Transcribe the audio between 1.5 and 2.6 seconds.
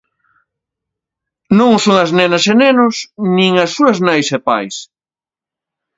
Non o son as nenas e